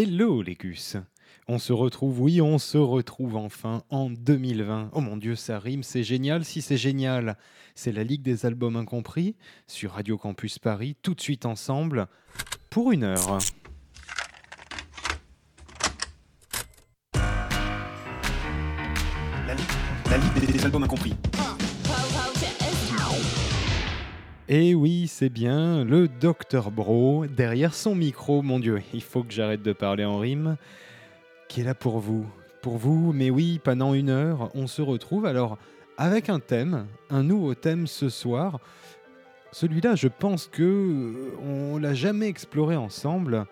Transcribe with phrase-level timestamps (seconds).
[0.00, 0.96] Hello les gus
[1.48, 4.90] On se retrouve, oui, on se retrouve enfin en 2020.
[4.92, 6.44] Oh mon dieu, ça rime, c'est génial.
[6.44, 7.36] Si c'est génial,
[7.74, 9.34] c'est la Ligue des albums incompris
[9.66, 12.06] sur Radio Campus Paris, tout de suite ensemble,
[12.70, 13.38] pour une heure.
[19.48, 21.16] La, Ligue des albums incompris.
[24.50, 29.30] Et oui, c'est bien le Dr Bro, derrière son micro, mon Dieu, il faut que
[29.30, 30.56] j'arrête de parler en rime,
[31.48, 32.26] qui est là pour vous?
[32.62, 35.58] Pour vous, mais oui, pendant une heure, on se retrouve alors
[35.98, 38.58] avec un thème, un nouveau thème ce soir.
[39.52, 43.44] Celui-là, je pense que euh, on l'a jamais exploré ensemble.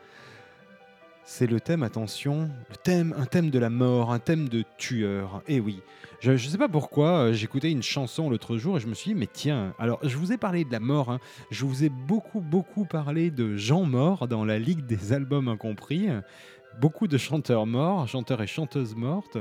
[1.28, 5.42] C'est le thème, attention, le thème, un thème de la mort, un thème de tueur.
[5.48, 5.82] Et oui,
[6.20, 9.12] je ne sais pas pourquoi, euh, j'écoutais une chanson l'autre jour et je me suis
[9.12, 11.18] dit, mais tiens, alors je vous ai parlé de la mort, hein.
[11.50, 16.06] je vous ai beaucoup, beaucoup parlé de gens morts dans la Ligue des albums incompris,
[16.80, 19.38] beaucoup de chanteurs morts, chanteurs et chanteuses mortes,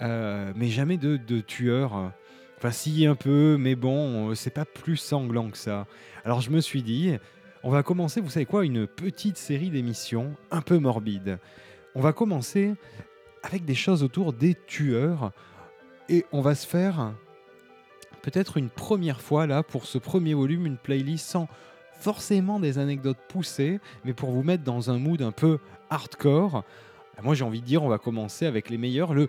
[0.00, 2.10] euh, mais jamais de, de tueurs.
[2.56, 5.86] Enfin, si, un peu, mais bon, c'est pas plus sanglant que ça.
[6.24, 7.18] Alors je me suis dit,
[7.62, 11.38] on va commencer, vous savez quoi, une petite série d'émissions un peu morbide.
[11.94, 12.74] On va commencer
[13.42, 15.32] avec des choses autour des tueurs
[16.08, 17.12] et on va se faire
[18.22, 21.48] peut-être une première fois là pour ce premier volume une playlist sans
[21.98, 25.58] forcément des anecdotes poussées, mais pour vous mettre dans un mood un peu
[25.90, 26.64] hardcore.
[27.22, 29.14] Moi j'ai envie de dire on va commencer avec les meilleurs.
[29.14, 29.28] Le,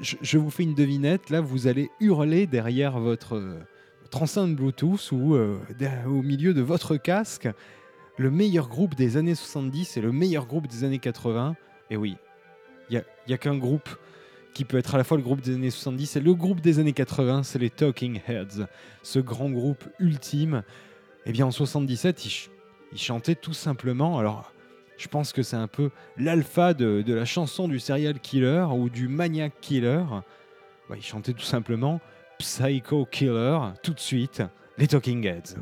[0.00, 3.40] je, vous fais une devinette, là vous allez hurler derrière votre
[4.16, 5.58] enceinte Bluetooth ou euh,
[6.06, 7.48] au milieu de votre casque
[8.16, 11.54] le meilleur groupe des années 70 et le meilleur groupe des années 80.
[11.90, 12.16] Et oui,
[12.90, 13.88] il n'y a, qu'un groupe
[14.54, 16.80] qui peut être à la fois le groupe des années 70 et le groupe des
[16.80, 18.66] années 80, c'est les Talking Heads.
[19.02, 20.64] Ce grand groupe ultime.
[21.26, 22.50] Eh bien en 77, ils,
[22.92, 24.18] il chantaient tout simplement.
[24.18, 24.52] Alors,
[24.96, 29.06] je pense que c'est un peu l'alpha de, la chanson du serial killer ou du
[29.06, 30.04] maniac killer.
[30.90, 32.00] Ils il chantait tout simplement
[32.38, 34.42] Psycho Killer, tout de suite,
[34.76, 35.56] les Talking Heads.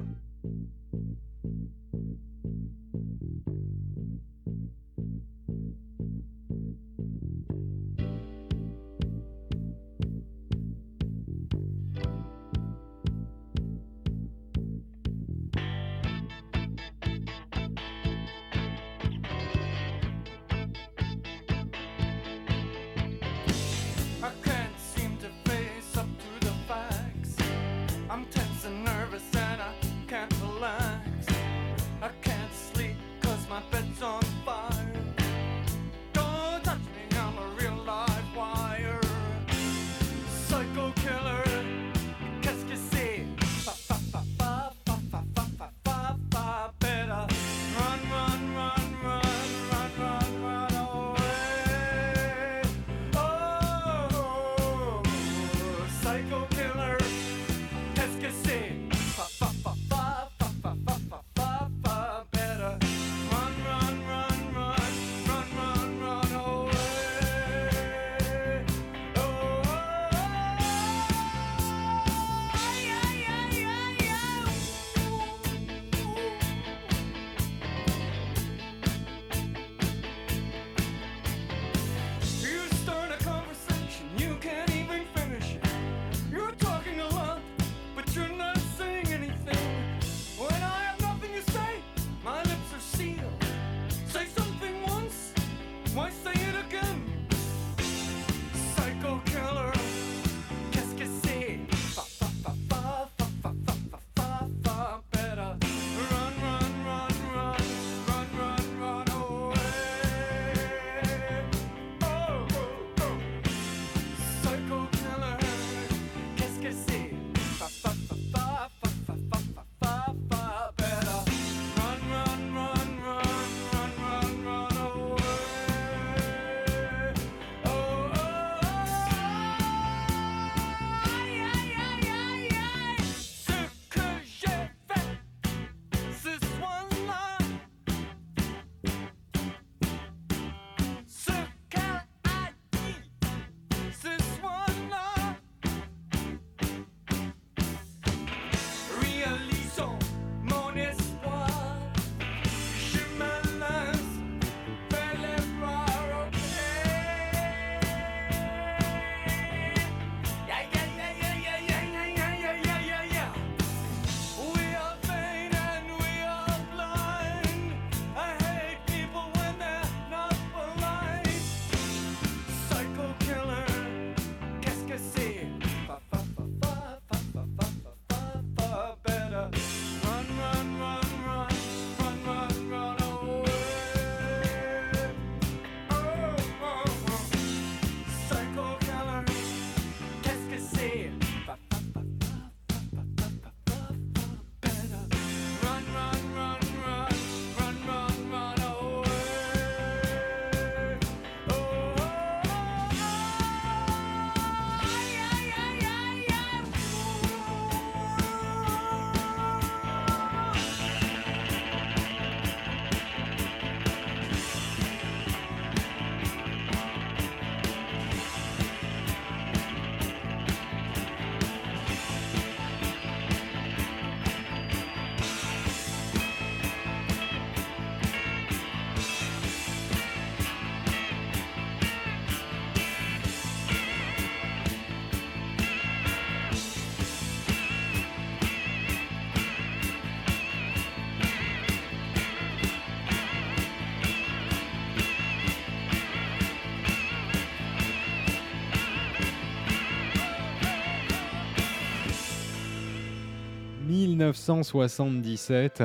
[254.28, 255.84] 1977.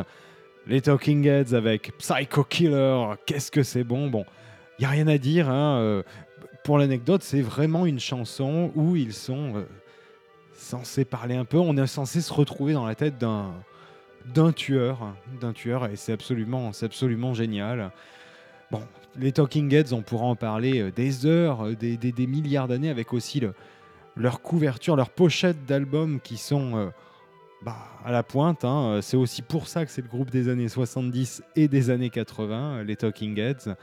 [0.67, 4.09] Les Talking Heads avec Psycho Killer, qu'est-ce que c'est bon?
[4.09, 4.25] Bon,
[4.77, 5.49] il n'y a rien à dire.
[5.49, 6.03] Hein, euh,
[6.63, 9.63] pour l'anecdote, c'est vraiment une chanson où ils sont euh,
[10.53, 11.57] censés parler un peu.
[11.57, 13.51] On est censé se retrouver dans la tête d'un
[14.35, 17.89] d'un tueur, d'un tueur, et c'est absolument, absolument génial.
[18.69, 18.83] Bon,
[19.17, 23.13] les Talking Heads, on pourra en parler euh, des heures, des, des- milliards d'années, avec
[23.13, 23.55] aussi le-
[24.15, 26.91] leur couverture, leurs pochettes d'albums qui sont
[27.61, 28.65] bah, à la pointe.
[28.65, 28.99] hein.
[29.01, 32.55] C'est aussi pour ça que c'est le groupe des années 70 et des années 80,
[32.55, 33.75] euh, les Talking Heads.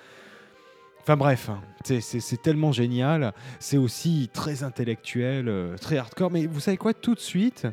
[1.01, 1.61] Enfin bref, hein,
[2.01, 3.33] c'est tellement génial.
[3.61, 6.31] C'est aussi très intellectuel, euh, très hardcore.
[6.31, 7.67] Mais vous savez quoi, tout de suite,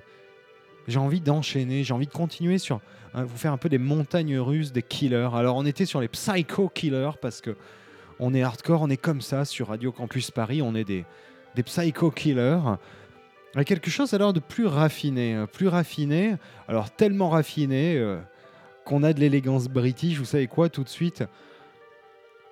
[0.88, 2.80] j'ai envie d'enchaîner, j'ai envie de continuer sur
[3.14, 5.30] hein, vous faire un peu des montagnes russes des killers.
[5.34, 7.58] Alors on était sur les psycho killers parce que
[8.20, 11.04] on est hardcore, on est comme ça sur Radio Campus Paris, on est des,
[11.56, 12.62] des psycho killers.
[13.64, 16.36] Quelque chose alors de plus raffiné, euh, plus raffiné,
[16.68, 18.20] alors tellement raffiné euh,
[18.84, 20.18] qu'on a de l'élégance british.
[20.18, 21.24] Vous savez quoi, tout de suite,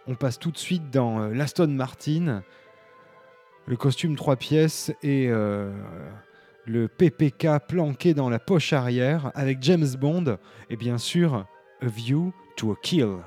[0.07, 2.41] on passe tout de suite dans euh, l'Aston Martin,
[3.65, 10.37] le costume trois pièces et le PPK planqué dans la poche arrière avec James Bond
[10.69, 11.45] et bien sûr
[11.81, 13.19] A View to a Kill.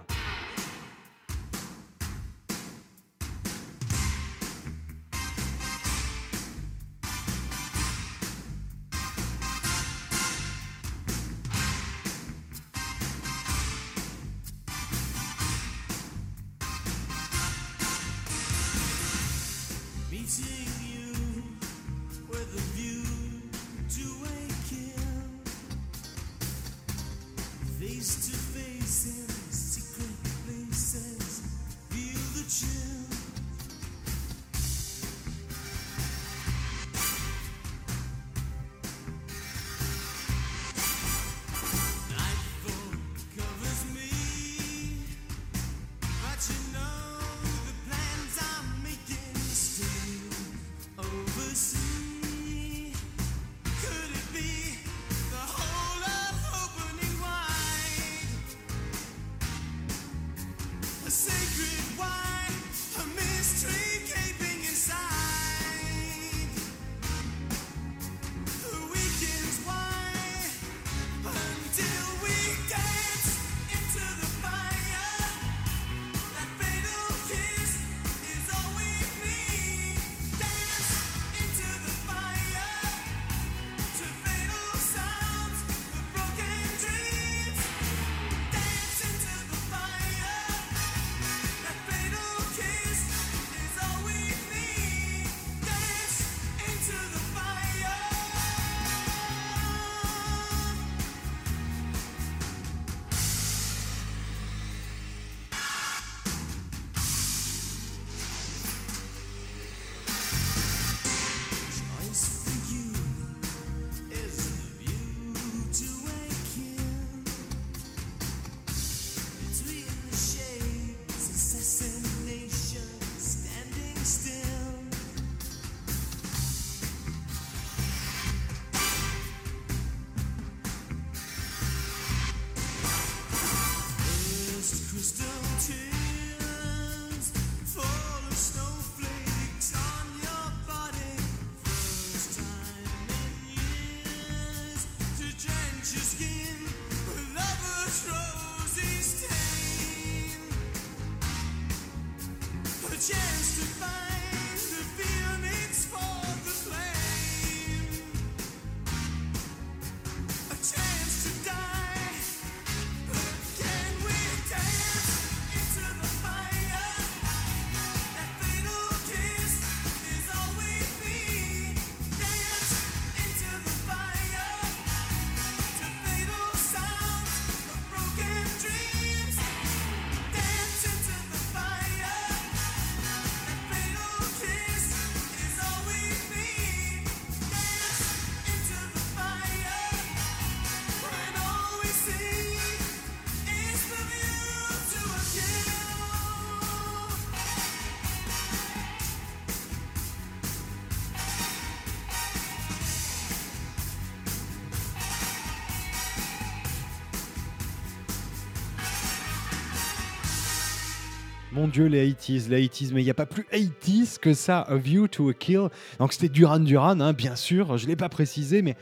[211.56, 214.60] Mon Dieu, les 80s, les 80s, mais il n'y a pas plus 80s que ça,
[214.60, 215.68] A View to a Kill.
[215.98, 218.76] Donc c'était Duran Duran, hein, bien sûr, je ne l'ai pas précisé, mais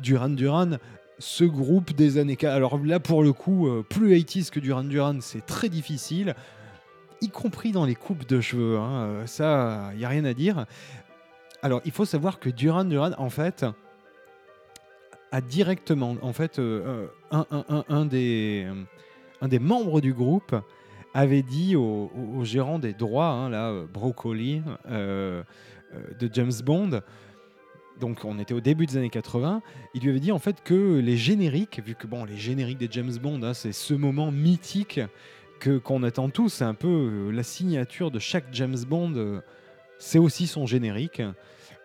[0.00, 0.72] Duran Duran,
[1.18, 2.54] ce groupe des années 40.
[2.54, 6.34] Alors là, pour le coup, euh, plus 80s que Duran Duran, c'est très difficile,
[7.22, 8.76] y compris dans les coupes de cheveux.
[8.76, 10.66] hein, euh, ça, il n'y a rien à dire.
[11.62, 13.64] Alors, il faut savoir que Duran Duran, en fait,
[15.32, 18.68] a directement, en fait, euh, un des
[19.58, 20.54] membres du groupe
[21.14, 22.10] avait dit au,
[22.42, 25.42] gérant des droits, hein, là, euh, Broccoli, euh,
[25.94, 27.00] euh, de James Bond,
[28.00, 29.62] donc on était au début des années 80,
[29.94, 32.88] il lui avait dit en fait que les génériques, vu que bon, les génériques des
[32.90, 35.00] James Bond, hein, c'est ce moment mythique
[35.58, 39.40] que qu'on attend tous, c'est un peu la signature de chaque James Bond,
[39.98, 41.20] c'est aussi son générique.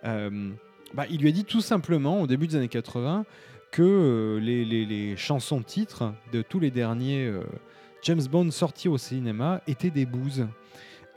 [0.04, 3.26] Bah, il lui a dit tout simplement au début des années 80
[3.72, 7.34] que les, les- chansons titres de tous les derniers
[8.04, 10.48] James Bond sortis au cinéma étaient des bouses.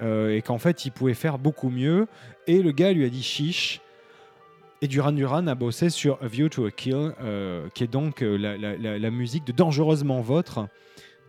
[0.02, 2.06] Euh, et qu'en fait il pouvait faire beaucoup mieux.
[2.46, 3.80] Et le gars lui a dit chiche.
[4.82, 8.22] Et Duran Duran a bossé sur A View to a Kill, euh, qui est donc
[8.22, 10.68] euh, la, musique de Dangereusement Votre,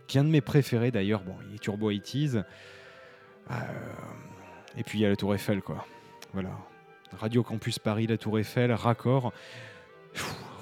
[0.06, 1.22] qui est un de mes préférés d'ailleurs.
[1.22, 2.44] Bon, il est Turbo 80s.
[3.50, 3.54] Euh,
[4.76, 5.86] et puis il y a la Tour Eiffel, quoi.
[6.34, 6.50] Voilà.
[7.18, 9.32] Radio Campus Paris, la Tour Eiffel, raccord.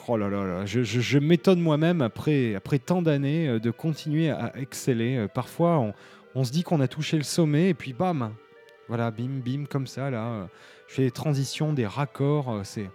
[0.09, 4.53] Oh là là là, je, m'étonne moi-même après, après tant d'années euh, de continuer à
[4.57, 5.17] exceller.
[5.17, 5.93] Euh, Parfois,
[6.37, 8.33] on, se dit qu'on a touché le sommet et puis bam,
[8.87, 10.25] voilà, bim, bim, comme ça, là.
[10.27, 10.47] euh,
[10.87, 12.89] Je fais des transitions, des raccords, c'est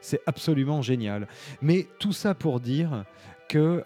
[0.00, 1.28] c'est absolument génial.
[1.62, 3.04] Mais tout ça pour dire
[3.50, 3.84] que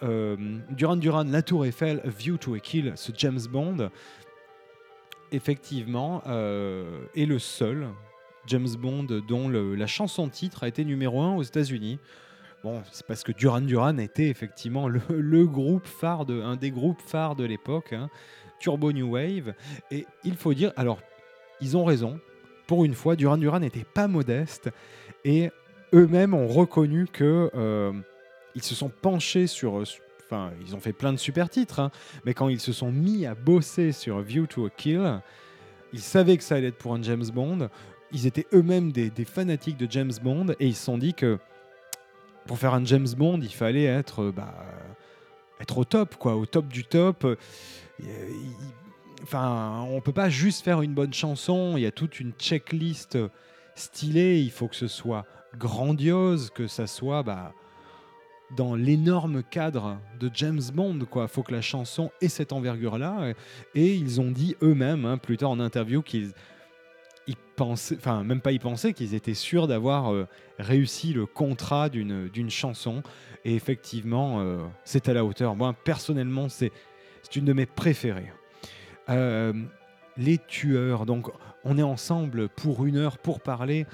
[0.70, 3.90] Duran Duran, La Tour Eiffel, View to a Kill, ce James Bond,
[5.32, 7.88] effectivement, est le seul
[8.46, 11.98] James Bond dont la chanson titre a été numéro 1 aux États-Unis.
[12.62, 16.70] Bon, c'est parce que Duran Duran était effectivement le, le groupe phare, de, un des
[16.70, 18.08] groupes phares de l'époque, hein,
[18.58, 19.54] Turbo New Wave.
[19.90, 20.98] Et il faut dire, alors,
[21.60, 22.18] ils ont raison.
[22.66, 24.70] Pour une fois, Duran Duran n'était pas modeste
[25.24, 25.50] et
[25.92, 27.92] eux-mêmes ont reconnu que euh,
[28.54, 29.82] ils se sont penchés sur.
[30.24, 31.90] Enfin, ils ont fait plein de super titres, hein,
[32.24, 35.20] mais quand ils se sont mis à bosser sur View to a Kill,
[35.92, 37.68] ils savaient que ça allait être pour un James Bond.
[38.14, 41.38] Ils étaient eux-mêmes des, fanatiques de James Bond et ils se sont dit que
[42.46, 44.54] pour faire un James Bond, il fallait être, euh, bah,
[45.76, 47.24] au top, quoi, au top du top.
[47.24, 47.36] Euh,
[48.00, 48.54] il-
[49.22, 51.78] Enfin, on peut pas juste faire une bonne chanson.
[51.78, 53.16] Il y a toute une checklist
[53.74, 54.42] stylée.
[54.42, 55.24] Il faut que ce soit
[55.58, 57.54] grandiose, que ça soit bah,
[58.54, 60.98] dans l'énorme cadre de James Bond.
[61.00, 63.32] Il faut que la chanson ait cette envergure-là.
[63.74, 66.32] Et ils ont dit eux-mêmes, hein, plus tard en interview, qu'ils
[67.26, 70.26] ils pensaient, enfin même pas y pensaient, qu'ils étaient sûrs d'avoir euh,
[70.58, 73.02] réussi le contrat d'une chanson.
[73.44, 75.54] Et effectivement, euh, c'est à la hauteur.
[75.56, 76.72] Moi, personnellement, c'est
[77.34, 78.32] une de mes préférées.
[79.08, 79.52] Euh,
[80.16, 81.28] les tueurs, donc
[81.64, 83.86] on est ensemble pour une heure pour parler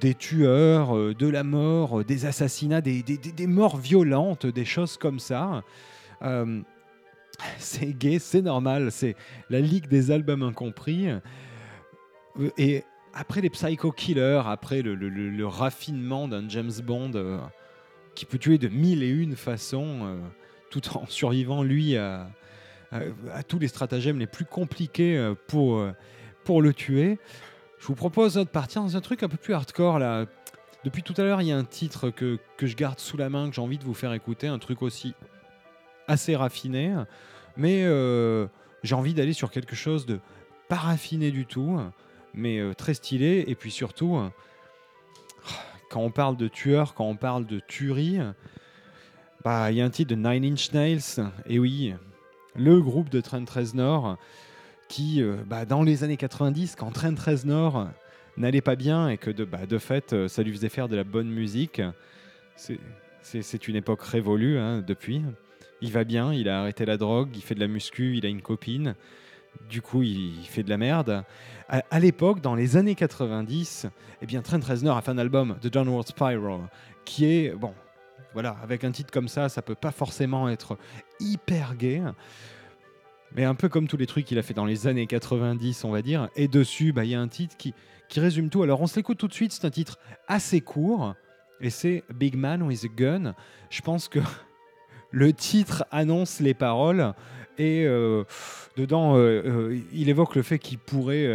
[0.00, 5.18] des tueurs, de la mort, des assassinats, des, des- des- morts violentes, des choses comme
[5.18, 5.62] ça.
[7.58, 9.14] C'est gay, c'est normal, c'est
[9.50, 11.08] la ligue des albums incompris.
[12.40, 17.38] Euh, Et après les Psycho Killers, après le, raffinement d'un James Bond euh,
[18.14, 20.18] qui peut tuer de mille et une façons, euh,
[20.70, 22.28] tout en survivant lui à,
[23.48, 25.84] tous les stratagèmes les plus compliqués pour,
[26.44, 27.18] pour le tuer,
[27.78, 30.24] je vous propose de partir dans un truc un peu plus hardcore là.
[30.84, 33.28] Depuis tout à l'heure, il y a un titre que, que je garde sous la
[33.28, 35.14] main, que j'ai envie de vous faire écouter, un truc aussi
[36.06, 36.94] assez raffiné,
[37.56, 37.82] mais
[38.84, 40.20] j'ai envie d'aller sur quelque chose de
[40.68, 41.78] pas raffiné du tout,
[42.36, 44.28] mais euh, très stylé, et puis surtout, euh,
[45.90, 48.18] quand on parle de tueur, quand on parle de tuerie,
[49.42, 51.94] bah il y a un titre de Nine Inch Nails, et oui,
[52.54, 54.18] le groupe de Trent Reznor,
[54.88, 57.88] qui, euh, bah, dans les années 90, quand Trent Reznor
[58.36, 61.28] n'allait pas bien et que de, bah, fait, ça lui faisait faire de la bonne
[61.28, 61.80] musique,
[63.22, 65.22] c'est une époque révolue hein, depuis.
[65.80, 68.28] Il va bien, il a arrêté la drogue, il fait de la muscu, il a
[68.28, 68.94] une copine.
[69.68, 71.24] Du coup, il, fait de la merde.
[71.68, 73.86] À, à l'époque, dans les années 90,
[74.22, 76.60] eh bien, Trent Reznor a fait un album, The Downward Spiral,
[77.04, 77.74] qui est, bon,
[78.32, 80.78] voilà, avec un titre comme ça, ça peut pas forcément être
[81.20, 82.02] hyper gay.
[83.34, 85.90] Mais un peu comme tous les trucs qu'il a fait dans les années 90, on
[85.90, 86.28] va dire.
[86.36, 87.74] Et dessus, bah, il y a un titre qui,
[88.08, 88.62] qui résume tout.
[88.62, 89.52] Alors, on se l'écoute tout de suite.
[89.52, 89.98] C'est un titre
[90.28, 91.14] assez court.
[91.60, 93.34] Et c'est Big Man with a Gun.
[93.70, 94.20] Je pense que
[95.10, 97.14] le titre annonce les paroles.
[97.58, 98.24] Et euh,
[98.76, 101.28] dedans, euh, euh, il évoque le fait qu'il pourrait,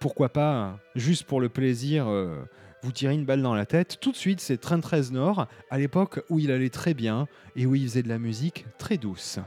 [0.00, 2.06] pourquoi pas, juste pour le plaisir,
[2.82, 3.98] vous tirer une balle dans la tête.
[4.00, 7.74] Tout de suite, c'est Trent Reznor, à l'époque où il allait très bien et où
[7.74, 9.38] il faisait de la musique très douce.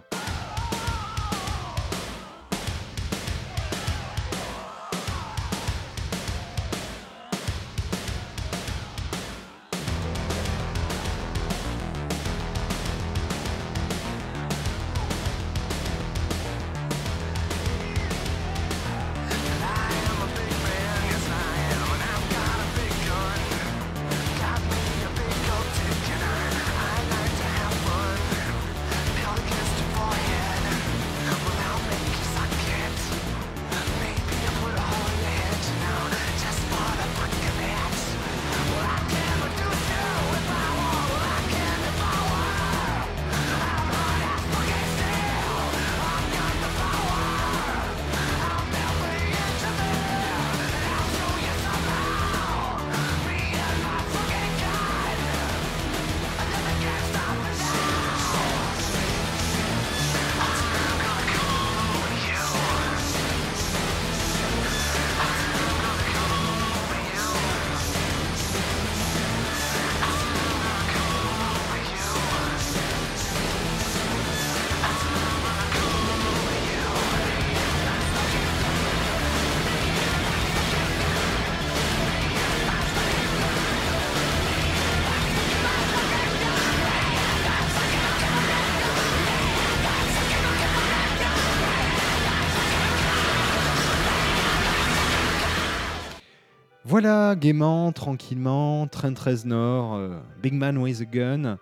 [96.94, 101.58] Voilà, gaiement, tranquillement, Trent Reznor, euh, Big Man with a Gun.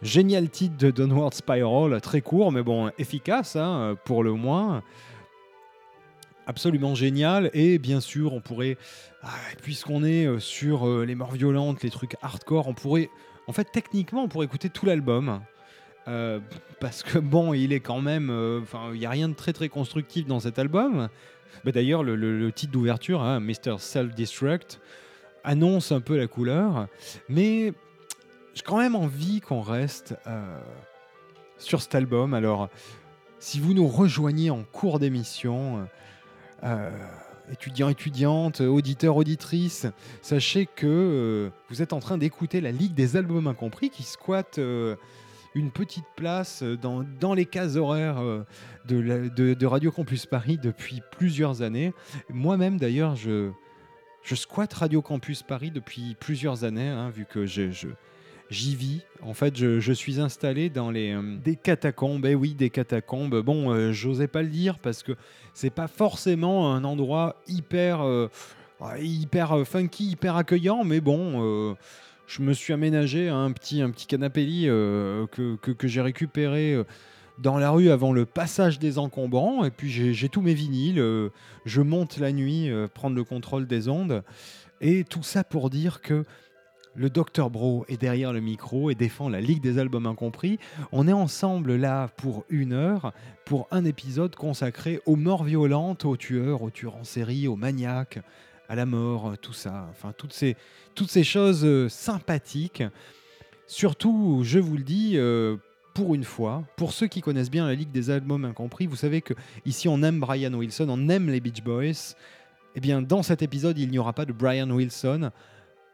[0.00, 4.84] Génial titre de Downward Spiral, très court, mais bon, efficace, hein, pour le moins.
[6.46, 7.50] Absolument génial.
[7.52, 8.78] Et bien sûr, on pourrait,
[9.24, 13.10] ah, puisqu'on est euh, sur euh, les morts violentes, les trucs hardcore, on pourrait,
[13.48, 15.40] en fait, techniquement, on pourrait écouter tout l'album.
[16.78, 18.30] Parce que bon, il est quand même,
[18.62, 21.08] enfin, il n'y a rien de très très constructif dans cet album.
[21.64, 23.76] Bah, D'ailleurs, le, titre d'ouverture, hein, Mr.
[23.78, 24.80] Self-Destruct,
[25.44, 26.88] annonce un peu la couleur,
[27.28, 27.72] mais
[28.54, 30.58] j'ai quand même envie qu'on reste euh,
[31.58, 32.32] sur cet album.
[32.32, 32.70] Alors,
[33.40, 35.86] si vous nous rejoignez en cours d'émission,
[36.62, 36.90] euh,
[37.52, 39.86] étudiants, étudiantes, auditeurs, auditrices,
[40.22, 44.58] sachez que euh, vous êtes en train d'écouter la Ligue des albums incompris qui squatte
[44.58, 44.96] euh,
[45.54, 48.44] une petite place dans, dans les cases horaires euh,
[48.86, 51.92] de, Radio Campus Paris depuis plusieurs années.
[52.28, 53.50] Moi-même, d'ailleurs, je,
[54.22, 57.86] je squatte Radio Campus Paris depuis plusieurs années, hein, vu que j'y
[58.50, 59.02] vis.
[59.22, 62.26] En fait, je, je suis installé dans les euh, des catacombes.
[62.26, 63.40] Eh oui, des catacombes.
[63.40, 65.12] Bon, euh, j'osais pas le dire parce que
[65.52, 68.28] c'est pas forcément un endroit hyper, euh,
[68.80, 71.76] ouais, hyper euh, funky, hyper accueillant, mais bon.
[72.26, 76.84] Je me suis aménagé un petit, un petit canapé lit euh, que, j'ai récupéré euh,
[77.38, 79.64] dans la rue avant le passage des encombrants.
[79.64, 80.98] Et puis j'ai tous mes vinyles.
[80.98, 81.28] euh,
[81.64, 84.22] je monte la nuit prendre le contrôle des ondes.
[84.80, 86.24] Et tout ça pour dire que
[86.96, 90.58] le Dr Bro est derrière le micro et défend la Ligue des albums incompris.
[90.92, 93.12] On est ensemble là pour une heure,
[93.44, 98.20] pour un épisode consacré aux morts violentes, aux tueurs, aux tueurs en série, aux maniaques,
[98.74, 99.86] la mort, euh, tout ça.
[99.90, 100.56] Enfin, toutes ces,
[100.94, 102.82] toutes ces choses euh, sympathiques.
[103.66, 105.56] Surtout, je vous le dis, euh,
[105.94, 109.22] pour une fois, pour ceux qui connaissent bien la Ligue des albums incompris, vous savez
[109.22, 109.34] que
[109.64, 112.14] ici on aime Brian Wilson, on aime les Beach Boys.
[112.76, 115.30] Eh bien, dans cet épisode, il n'y aura pas de Brian Wilson.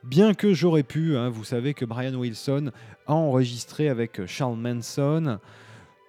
[0.03, 2.71] Bien que j'aurais pu, hein, vous savez que Brian Wilson
[3.07, 5.39] a enregistré avec Charles Manson,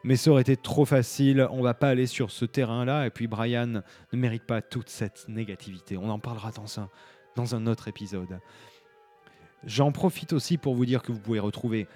[0.04, 1.48] mais ça aurait été trop facile.
[1.52, 3.06] On va pas aller sur ce terrain-là.
[3.06, 5.98] Et puis Brian ne mérite pas toute cette négativité.
[5.98, 6.90] On en parlera dans un,
[7.36, 8.40] dans un autre épisode.
[9.64, 11.88] J'en profite aussi pour vous dire que vous pouvez retrouver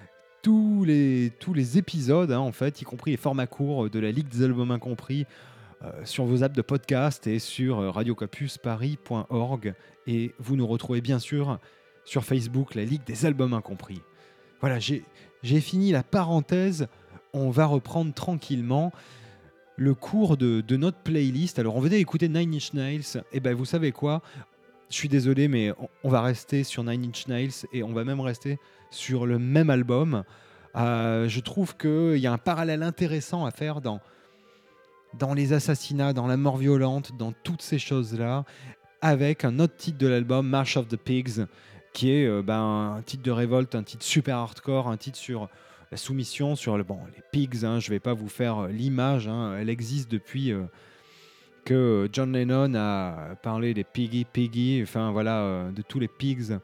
[0.42, 4.12] tous les, tous les épisodes, hein, en fait, y compris les formats courts de la
[4.12, 5.26] Ligue des albums incompris,
[5.82, 9.74] euh, sur vos apps de podcast et sur euh, radiocampusparis.org.
[10.06, 11.58] Et vous nous retrouvez bien sûr
[12.04, 14.00] sur Facebook, la Ligue des albums incompris.
[14.60, 15.02] Voilà, j'ai
[15.42, 16.88] j'ai fini la parenthèse.
[17.38, 18.92] On va reprendre tranquillement
[19.76, 21.58] le cours de, notre playlist.
[21.58, 23.22] Alors, on venait écouter Nine Inch Nails.
[23.30, 24.22] Et ben, vous savez quoi?
[24.88, 25.70] Je suis désolé, mais
[26.02, 28.58] on, va rester sur Nine Inch Nails et on va même rester
[28.90, 30.24] sur le même album.
[30.76, 34.00] Euh, je trouve qu'il y a un parallèle intéressant à faire dans,
[35.18, 38.44] dans les assassinats, dans la mort violente, dans toutes ces choses-là,
[39.02, 41.44] avec un autre titre de l'album, March of the Pigs,
[41.92, 45.50] qui est euh, ben, un titre de révolte, un titre super hardcore, un titre sur
[45.90, 47.64] la soumission, sur le, bon, les pigs.
[47.64, 50.64] hein, je ne vais pas vous faire euh, l'image, hein, elle existe depuis euh,
[51.64, 56.58] que John Lennon a parlé des piggy piggy, enfin voilà, euh, de tous les pigs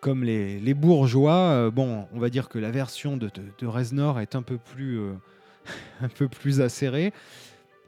[0.00, 1.70] comme les, les bourgeois.
[1.70, 5.00] Bon, on va dire que la version de, de, de Reznor est un peu plus,
[6.00, 7.12] un peu plus acérée.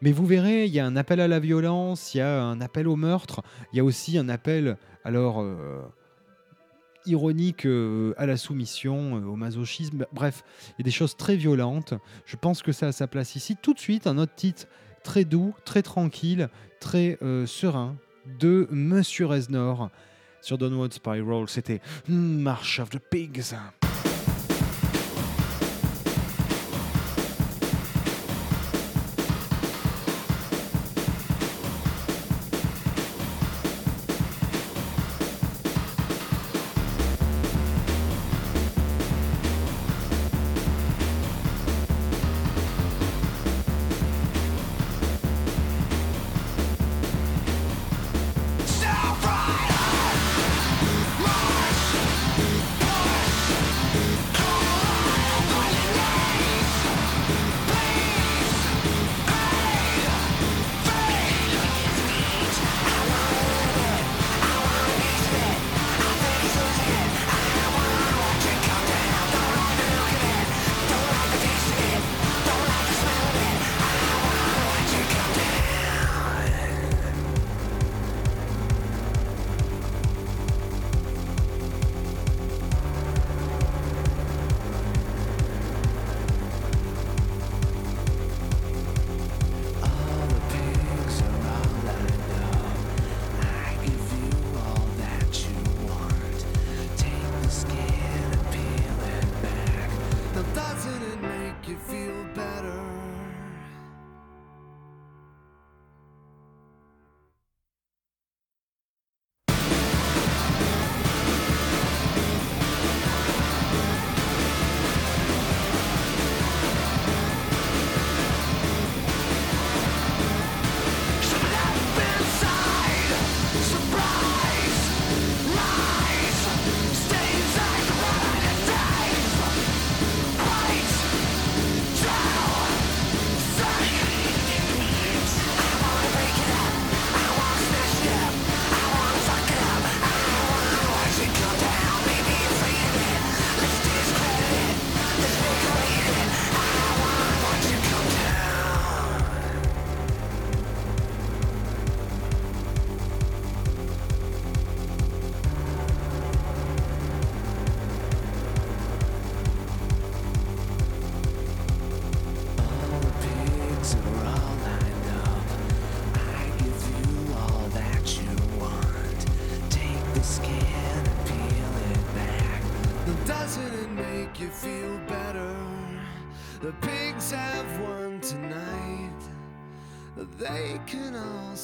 [0.00, 2.60] Mais vous verrez, il y a un appel à la violence, il y a un
[2.60, 3.42] appel au meurtre,
[3.72, 5.44] il y a aussi un appel, alors,
[7.06, 10.06] ironique euh, à la soumission, euh, au masochisme.
[10.12, 11.94] Bref, il y a des choses très violentes.
[12.26, 13.56] Je pense que ça a sa place ici.
[13.60, 14.66] Tout de suite, un autre titre
[15.02, 16.48] très doux, très tranquille,
[16.80, 17.96] très euh, serein
[18.40, 19.90] de Monsieur Reznor
[20.40, 21.48] sur Downward Spiral.
[21.48, 23.54] C'était March of the Pigs.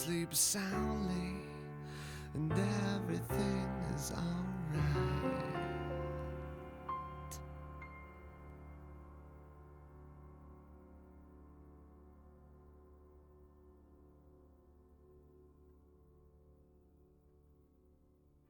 [0.04, 1.34] Sleep soundly,
[2.34, 5.44] and everything is alright.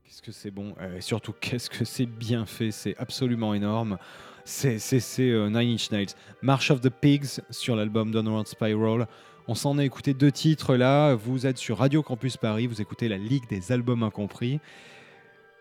[0.04, 3.98] Qu'est-ce que c'est bon Euh, Et surtout, qu'est-ce que c'est bien fait C'est absolument énorme.
[4.44, 4.78] C'est,
[5.20, 6.14] euh, Nine Inch Nails.
[6.42, 9.06] March of the Pigs sur l'album Downward Spiral.
[9.48, 11.14] On s'en a écouté deux titres là.
[11.14, 12.66] Vous êtes sur Radio Campus Paris.
[12.66, 14.60] Vous écoutez la Ligue des albums incompris.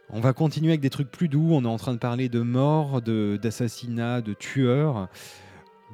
[0.09, 1.49] On va continuer avec des trucs plus doux.
[1.51, 5.07] On est en train de parler de mort, de- d'assassinat, de, tueurs,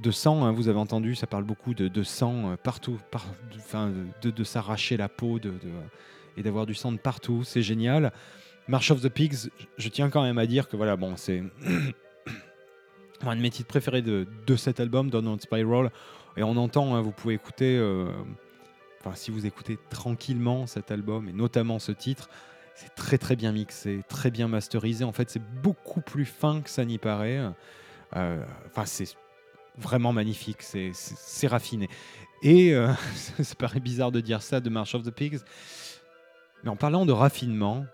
[0.02, 0.45] de sang.
[0.45, 2.98] hein, vous avez entendu, ça parle beaucoup de, sang euh, partout,
[4.21, 5.39] de, s'arracher la peau
[6.38, 7.43] et d'avoir du sang de partout.
[7.43, 8.12] C'est génial.
[8.67, 11.43] March of the Pigs, je tiens quand même à dire que voilà, bon, c'est
[13.21, 15.91] un de mes titres préférés de, cet album, Downward Spiral.
[16.38, 18.10] Et on entend, hein, vous pouvez écouter, euh,
[19.00, 22.30] enfin, si vous écoutez tranquillement cet album, et notamment ce titre,
[22.76, 25.06] c'est très très bien mixé, très bien masterisé.
[25.06, 27.39] En fait, c'est beaucoup plus fin que ça n'y paraît.
[28.15, 29.15] Euh, Enfin, c'est
[29.78, 30.91] vraiment magnifique, c'est-
[31.48, 31.89] raffiné.
[32.43, 32.91] Et euh,
[33.41, 35.39] ça paraît bizarre de dire ça de March of the Pigs,
[36.63, 37.86] mais en parlant de raffinement,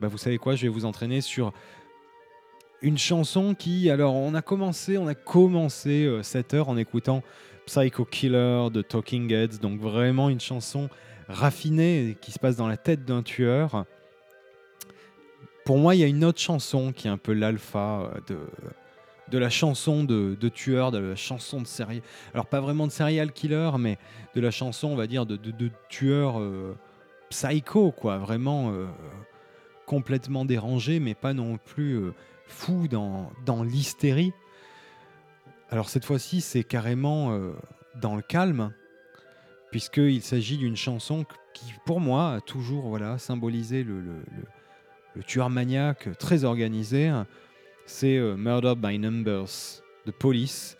[0.00, 1.52] bah vous savez quoi, je vais vous entraîner sur
[2.82, 7.22] une chanson qui, alors on a commencé, on a commencé euh, cette heure en écoutant
[7.66, 10.88] Psycho Killer de Talking Heads, donc vraiment une chanson
[11.28, 13.84] raffinée qui se passe dans la tête d'un tueur.
[15.64, 18.38] Pour moi, il y a une autre chanson qui est un peu l'alpha euh, de,
[19.30, 22.00] de la chanson de, tueur, de la chanson de série.
[22.32, 23.98] Alors pas vraiment de serial killer, mais
[24.34, 26.74] de la chanson, on va dire, de, de, tueur euh,
[27.28, 28.72] psycho, quoi, vraiment
[29.84, 32.12] complètement dérangé, mais pas non plus
[32.48, 34.32] fou dans, dans l'hystérie.
[35.70, 37.52] Alors cette fois-ci, c'est carrément euh,
[38.00, 38.72] dans le calme,
[39.70, 44.22] puisqu'il s'agit d'une chanson qui, pour moi, a toujours voilà, symbolisé le, le-
[45.14, 47.12] le- tueur maniaque très organisé.
[47.86, 50.76] C'est euh, Murder by Numbers de Police.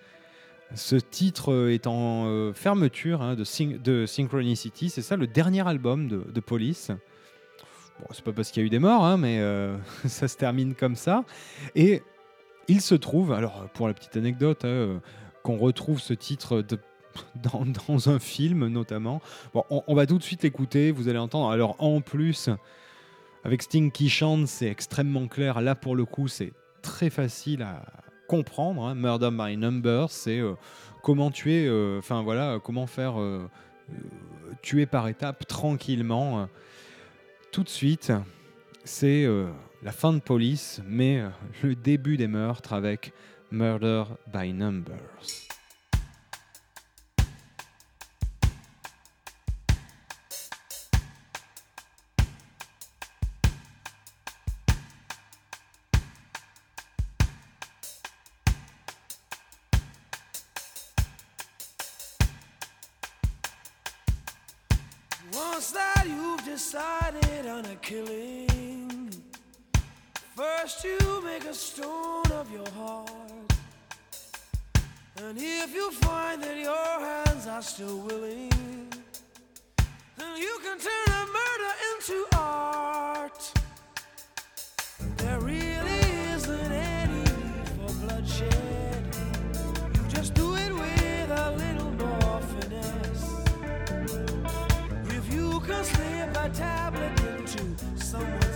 [0.74, 4.90] Ce titre euh, est en fermeture hein, de, Syn- de Synchronicity.
[4.90, 6.92] C'est ça le dernier album de Police.
[8.00, 10.36] Bon, c'est pas parce qu'il y a eu des morts, hein, mais euh, ça se
[10.36, 11.24] termine comme ça.
[11.74, 12.02] Et
[12.68, 14.98] il se trouve, alors pour la petite anecdote, hein, euh,
[15.42, 16.64] qu'on retrouve ce titre
[17.88, 19.20] dans, un film notamment.
[19.54, 21.50] Bon, on, va tout de suite l'écouter, vous allez entendre.
[21.50, 22.50] Alors en plus,
[23.44, 25.60] avec Sting qui chante, c'est extrêmement clair.
[25.60, 27.82] Là pour le coup, c'est très facile à
[28.28, 28.84] comprendre.
[28.84, 28.94] hein.
[28.94, 30.54] Murder by Numbers, c'est euh,
[31.02, 33.48] comment tuer, euh, enfin voilà, euh, comment faire euh,
[33.90, 33.94] euh,
[34.62, 36.48] tuer par étapes tranquillement.
[37.50, 38.12] Tout de suite,
[38.84, 39.48] c'est euh,
[39.82, 41.28] la fin de police, mais euh,
[41.62, 43.12] le début des meurtres avec
[43.50, 44.94] Murder by Numbers.
[66.50, 69.10] Decided on a killing,
[70.34, 73.52] first you make a stone of your heart.
[75.22, 78.88] And if you find that your hands are still willing,
[80.16, 83.27] then you can turn a murder into art.
[98.08, 98.47] somewhere.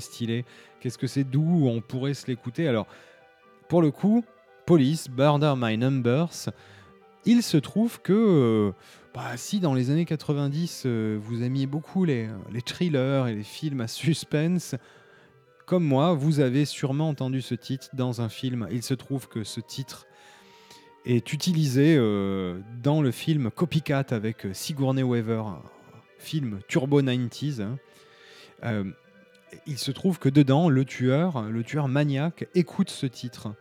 [0.00, 0.44] Stylé,
[0.80, 2.68] qu'est-ce que c'est doux, on pourrait se l'écouter.
[2.68, 2.86] Alors,
[3.68, 4.24] pour le coup,
[4.66, 6.50] Police, Murder My Numbers,
[7.24, 8.72] il se trouve que, euh,
[9.14, 12.28] bah, si dans les années 90, euh, vous aimiez beaucoup les,
[12.64, 14.74] thrillers et les films à suspense,
[15.66, 18.66] comme moi, vous avez sûrement entendu ce titre dans un film.
[18.70, 20.06] Il se trouve que ce titre
[21.04, 25.44] est utilisé euh, dans le film Copycat avec Sigourney Weaver,
[26.18, 27.62] film turbo 90s.
[27.62, 27.78] hein.
[28.64, 28.84] Euh,
[29.66, 33.54] il se trouve que dedans, le tueur, le tueur maniaque, écoute ce titre.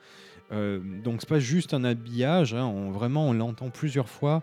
[0.51, 4.41] Euh, donc c'est pas juste un habillage, hein, vraiment on l'entend plusieurs fois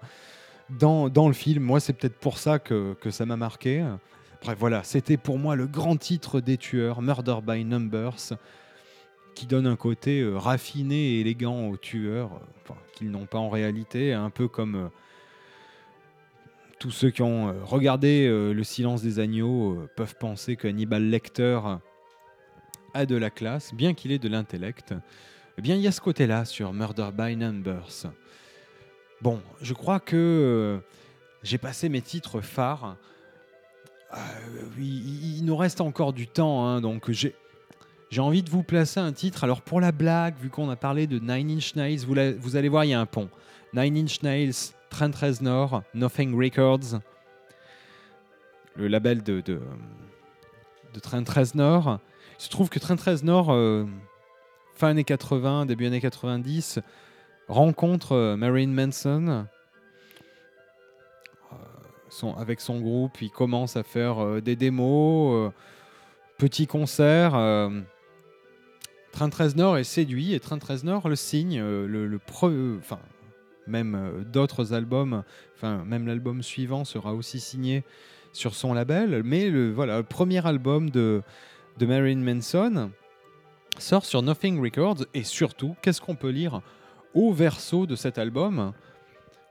[0.71, 1.63] dans, dans le film.
[1.63, 3.85] Moi c'est peut-être pour ça que, que ça m'a marqué.
[4.43, 8.35] Bref voilà, c'était pour moi le grand titre des tueurs, Murder by Numbers,
[9.39, 12.31] qui donne un côté euh, raffiné et élégant aux tueurs,
[12.71, 14.89] euh, qu'ils n'ont pas en réalité, un peu comme euh,
[16.79, 20.69] tous ceux qui ont euh, regardé euh, Le silence des agneaux euh, peuvent penser que
[20.69, 21.61] Hannibal Lecter
[22.95, 24.95] a de la classe, bien qu'il ait de l'intellect.
[25.59, 28.07] Eh bien, il y a ce côté-là sur Murder by Numbers.
[29.21, 30.81] Bon, je crois que
[31.43, 32.97] j'ai passé mes titres phares.
[34.79, 37.35] Il, il nous reste encore du temps, hein, donc j'ai
[38.21, 39.45] envie de vous placer un titre.
[39.45, 42.69] Alors pour la blague, vu qu'on a parlé de Nine Inch Nails, vous, vous allez
[42.69, 43.29] voir, il y a un pont.
[43.75, 47.01] Nine Inch Nails, Trent Reznor, Nothing Records,
[48.77, 49.61] le label de, de,
[50.95, 51.99] de Trent Reznor.
[52.39, 53.85] Il se trouve que Trent Reznor, euh,
[54.75, 56.79] fin années 80, début années 90,
[57.49, 59.47] rencontre euh, Marilyn Manson.
[61.53, 61.57] Euh,
[62.09, 65.51] son- avec son groupe, il commence à faire euh, des démos, euh,
[66.39, 67.33] petits concerts.
[69.13, 72.79] Trent Reznor est séduit et Trent Reznor le signe, le, le pre-
[73.69, 75.23] même euh, d'autres albums,
[75.55, 77.85] enfin même l'album suivant sera aussi signé
[78.33, 81.23] sur son label, mais le voilà premier album de
[81.79, 82.91] de Marilyn Manson
[83.79, 86.61] sort sur Nothing Records et surtout qu'est-ce qu'on peut lire
[87.15, 88.73] au verso de cet album?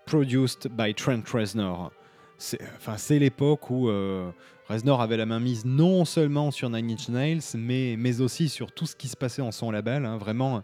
[0.06, 1.92] Produced by Trent Reznor.
[2.38, 4.30] C'est l'époque où euh,
[4.70, 8.72] Reznor avait la main mise non seulement sur Nine Inch Nails, mais, mais aussi sur
[8.72, 10.06] tout ce qui se passait en son label.
[10.06, 10.18] hein.
[10.18, 10.62] Vraiment,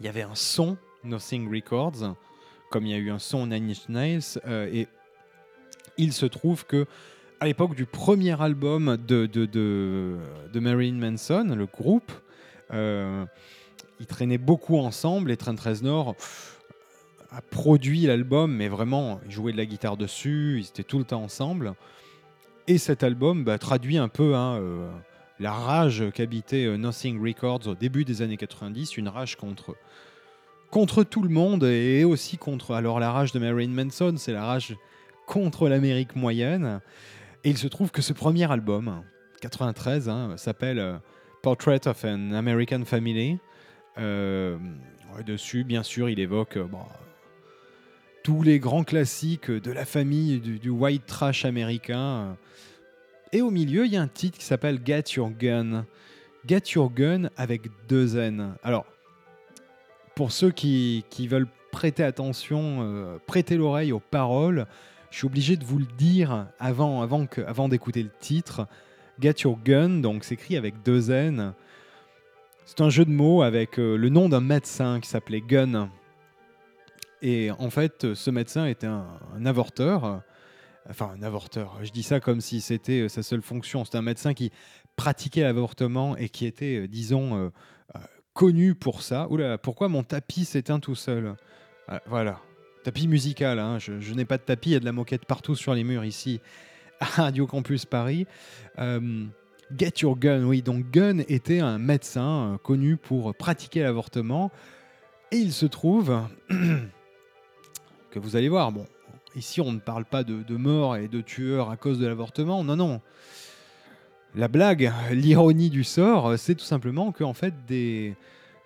[0.00, 2.16] il y avait un son Nothing Records,
[2.70, 4.88] comme il y a eu un son Nine Inch Nails, euh, et
[5.96, 6.86] il se trouve que
[7.40, 12.10] à l'époque du premier album de, de, de, Marilyn Manson, le groupe,
[12.72, 13.26] euh,
[14.00, 16.14] ils traînaient beaucoup ensemble et Trent Reznor
[17.30, 21.04] a produit l'album, mais vraiment, ils jouaient de la guitare dessus, ils étaient tout le
[21.04, 21.74] temps ensemble.
[22.66, 24.88] Et cet album bah, traduit un peu hein, euh,
[25.40, 29.76] la rage qu'habitait euh, Nothing Records au début des années 90, une rage contre,
[30.74, 32.74] contre tout le monde et aussi contre.
[32.74, 34.74] Alors, la rage de Marilyn Manson, c'est la rage
[35.24, 36.80] contre l'Amérique moyenne.
[37.44, 39.04] Et il se trouve que ce premier album,
[39.40, 40.96] 93, hein, s'appelle euh,
[41.44, 43.38] Portrait of an American Family.
[43.98, 44.58] Euh,
[45.24, 46.82] dessus, bien sûr, il évoque euh, bon,
[48.24, 52.36] tous les grands classiques de la famille du white trash américain.
[53.30, 55.86] Et au milieu, il y a un titre qui s'appelle Get Your Gun.
[56.44, 58.56] Get Your Gun avec deux N.
[58.64, 58.86] Alors,
[60.14, 64.66] pour ceux qui, qui veulent prêter attention, euh, prêter l'oreille aux paroles,
[65.10, 68.66] je suis obligé de vous le dire avant, avant, que- avant d'écouter le titre.
[69.20, 71.52] Get Your Gun, donc s'écrit avec deux N.
[72.64, 75.90] C'est un jeu de mots avec euh, le nom d'un médecin qui s'appelait Gun.
[77.22, 79.06] Et en fait, ce médecin était un,
[79.44, 80.22] avorteur.
[80.88, 81.78] Enfin, un avorteur.
[81.82, 83.84] Je dis ça comme si c'était euh, sa seule fonction.
[83.84, 84.50] C'était un médecin qui
[84.96, 87.50] pratiquait l'avortement et qui était, disons,
[88.34, 89.26] connu pour ça.
[89.30, 91.34] Oula, pourquoi mon tapis s'éteint tout seul?
[91.88, 92.40] Ah, Voilà.
[92.82, 93.78] Tapis musical, hein.
[93.78, 96.04] je, n'ai pas de tapis, il y a de la moquette partout sur les murs
[96.04, 96.40] ici
[97.00, 98.26] à Radio Campus Paris.
[98.78, 99.24] Euh,
[99.74, 104.50] Get Your Gun, oui, donc Gun était un médecin euh, connu pour pratiquer l'avortement.
[105.32, 106.20] Et il se trouve
[108.10, 108.86] que vous allez voir, bon,
[109.34, 112.64] ici on ne parle pas de, de mort et de tueurs à cause de l'avortement,
[112.64, 113.00] non, non.
[114.34, 118.14] La blague, l'ironie du sort, c'est tout simplement qu'en fait des,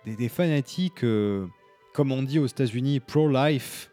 [0.06, 1.46] des, des fanatiques, euh,
[1.92, 3.90] comme on dit aux États-Unis, pro-life,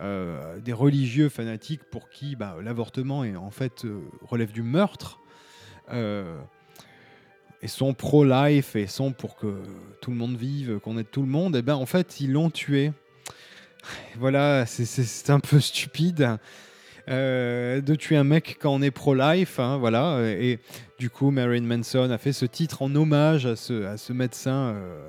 [0.00, 5.18] euh, des religieux fanatiques pour qui bah, l'avortement est en fait euh, relève du meurtre,
[5.92, 6.38] euh,
[7.60, 9.62] et sont pro-life et sont pour que
[10.00, 12.50] tout le monde vive, qu'on aide tout le monde, et ben en fait ils l'ont
[12.50, 12.92] tué.
[14.16, 16.38] Voilà, c'est- un peu stupide
[17.08, 20.18] euh, de tuer un mec quand on est pro-life, hein, voilà.
[20.98, 25.08] Du coup, Marilyn Manson a fait ce titre en hommage à ce, médecin euh,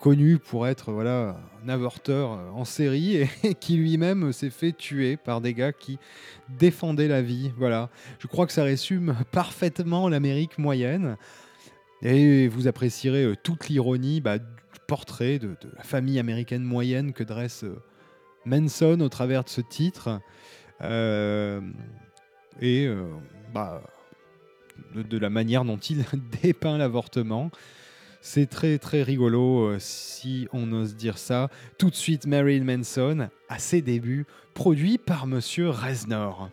[0.00, 5.18] connu pour être voilà un avorteur euh, en série et, qui lui-même s'est fait tuer
[5.18, 5.98] par des gars qui
[6.48, 7.52] défendaient la vie.
[7.58, 11.18] Voilà, je crois que ça résume parfaitement l'Amérique moyenne.
[12.00, 14.44] Et vous apprécierez euh, toute l'ironie bah, du
[14.86, 17.66] portrait de, la famille américaine moyenne que dresse
[18.46, 20.20] Manson au travers de ce titre.
[22.60, 22.88] Et
[23.54, 23.82] bah,
[24.94, 26.04] de, la manière dont il
[26.42, 27.50] dépeint l'avortement.
[28.20, 31.50] C'est très très rigolo euh, si on ose dire ça.
[31.78, 36.48] Tout de suite, Marilyn Manson, à ses débuts, produit par Monsieur Reznor.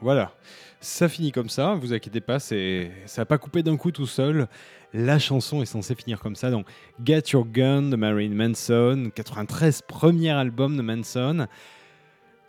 [0.00, 0.32] Voilà.
[0.80, 4.48] Ça finit comme ça, vous inquiétez pas, ça n'a pas coupé d'un coup tout seul.
[4.94, 6.50] La chanson est censée finir comme ça.
[6.50, 6.66] Donc,
[7.04, 11.46] Get Your Gun de Marilyn Manson, 93, premier album de Manson.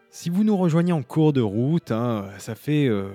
[0.09, 3.09] Si vous nous rejoignez en cours de route, hein, ça fait euh,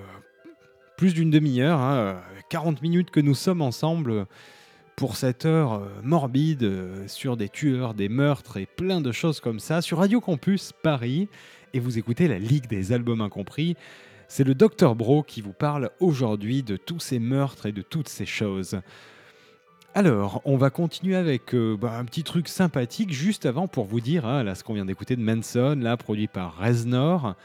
[0.97, 4.27] plus d'une demi-heure, hein, 40 minutes que nous sommes ensemble
[4.95, 9.39] pour cette heure euh, morbide euh, sur des tueurs, des meurtres et plein de choses
[9.39, 11.29] comme ça sur Radio Campus Paris.
[11.73, 13.75] Et vous écoutez la Ligue des Albums Incompris.
[14.29, 18.07] C'est le Dr Bro qui vous parle aujourd'hui de tous ces meurtres et de toutes
[18.07, 18.79] ces choses.
[19.93, 23.99] Alors, on va continuer avec euh, bah, un petit truc sympathique juste avant pour vous
[23.99, 27.35] dire, hein, là, ce qu'on vient d'écouter de Manson, là, produit par Reznor.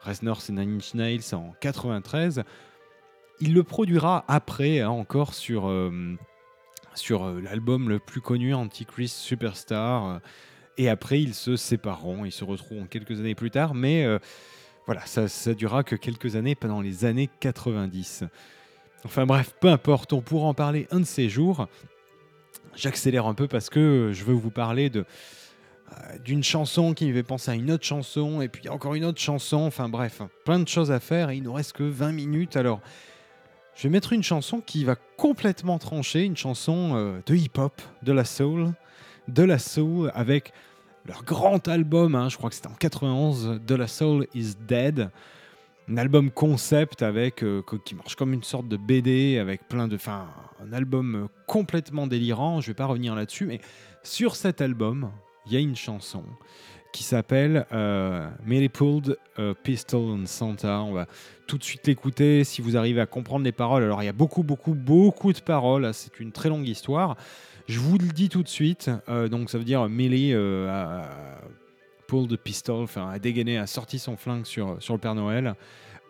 [0.00, 2.44] Reznor, c'est Nine Inch Nails en 93.
[3.40, 6.16] Il le produira après, hein, encore sur, euh,
[6.94, 10.20] sur euh, l'album le plus connu, Antichrist Superstar.
[10.78, 14.18] Et après, ils se sépareront, ils se retrouveront quelques années plus tard, mais euh,
[14.86, 18.24] voilà, ça, ça durera que quelques années pendant les années 90.
[19.04, 21.68] Enfin bref, peu importe, on pourra en parler un de ces jours.
[22.74, 25.04] J'accélère un peu parce que je veux vous parler de
[25.92, 29.04] euh, d'une chanson qui me fait penser à une autre chanson, et puis encore une
[29.04, 32.12] autre chanson, enfin bref, plein de choses à faire, et il nous reste que 20
[32.12, 32.80] minutes, alors
[33.74, 38.12] je vais mettre une chanson qui va complètement trancher, une chanson euh, de hip-hop, de
[38.12, 38.72] la soul,
[39.28, 40.52] de la soul avec
[41.06, 45.10] leur grand album, hein, je crois que c'était en 91, De la Soul is Dead.
[45.88, 49.96] Un album concept avec euh, qui marche comme une sorte de BD avec plein de,
[49.96, 50.28] enfin,
[50.64, 52.60] un album euh, complètement délirant.
[52.60, 53.60] Je vais pas revenir là-dessus, mais
[54.04, 55.10] sur cet album,
[55.46, 56.22] il y a une chanson
[56.92, 60.82] qui s'appelle euh, Millie Pulled a Pistol on Santa.
[60.82, 61.06] On va
[61.48, 63.82] tout de suite l'écouter si vous arrivez à comprendre les paroles.
[63.82, 65.92] Alors il y a beaucoup, beaucoup, beaucoup de paroles.
[65.94, 67.16] C'est une très longue histoire.
[67.68, 68.90] Je vous le dis tout de suite.
[69.08, 71.08] Euh, donc ça veut dire Millie euh, a,
[72.06, 75.54] pulled a pistol, enfin a dégainé, a sorti son flingue sur, sur le Père Noël.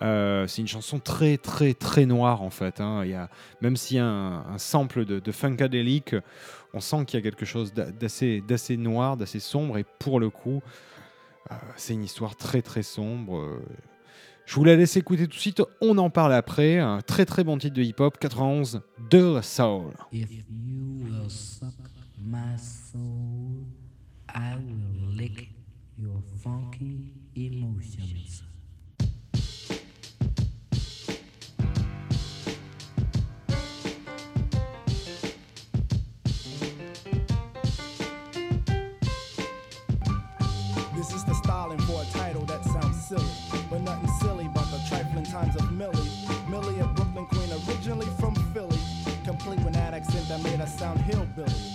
[0.03, 2.81] Euh, c'est une chanson très très très noire en fait.
[2.81, 3.03] hein.
[3.05, 3.29] Il y a,
[3.61, 6.17] même s'il y a un, sample de, de funkadelic,
[6.75, 9.79] on sent qu'il y a quelque chose d'a- d'assez d'assez noir, d'assez sombre.
[9.79, 10.61] Et pour le coup,
[11.77, 13.61] c'est une histoire très très sombre.
[14.53, 15.63] Je vous la laisse écouter tout de suite.
[15.81, 16.79] On en parle après.
[16.79, 19.95] Un très très bon titre de hip-hop, 91 de la soul.
[22.59, 23.01] Soul.
[45.33, 46.11] Times of Millie.
[46.47, 48.79] Millie, a Brooklyn queen, originally from Philly,
[49.25, 51.72] complete with that accent that made her sound hillbilly.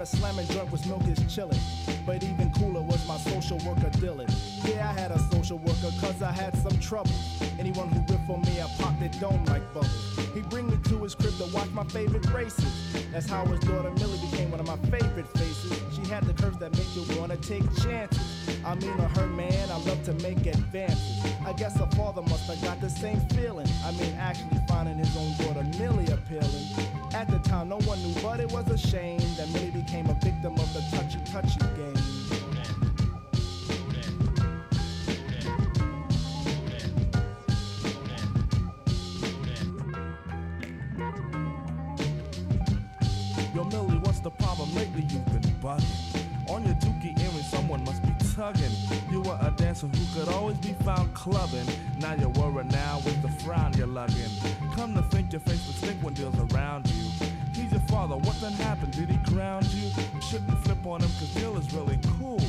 [0.00, 1.60] The slamming drunk was milk is chillin',
[2.06, 4.32] but even cooler was my social worker Dylan.
[4.66, 7.12] Yeah, I had a social worker cause I had some trouble.
[7.58, 10.18] Anyone who riffed on me, I popped it dome like bubbles.
[10.32, 12.72] He bring me to his crib to watch my favorite races.
[13.12, 15.78] That's how his daughter Millie became one of my favorite faces.
[15.94, 18.48] She had the curves that make you wanna take chances.
[18.64, 21.26] I mean, on her man, I love to make advances.
[21.44, 23.68] I guess her father must have got the same feeling.
[23.84, 26.88] I mean, actually finding his own daughter Millie appealing.
[27.12, 29.79] At the time, no one knew, but it was a shame that Millie a
[30.40, 31.94] victim of the touchy touchy game.
[43.54, 44.74] Yo, Millie, what's the problem?
[44.74, 45.84] Lately you've been bugging.
[46.48, 48.70] On your dookie earring, someone must be tugging.
[49.10, 51.66] You were a dancer who could always be found clubbing.
[51.98, 54.30] Now you're worried now with the frown you're lugging.
[54.74, 57.09] Come to think your face would stink when deals around you.
[57.80, 58.92] Your father, what then happened?
[58.92, 59.88] Did he ground you?
[60.14, 62.40] You shouldn't flip on him, cause Dill is really cool.